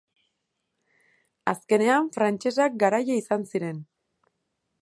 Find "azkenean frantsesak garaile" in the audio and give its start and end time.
1.53-3.19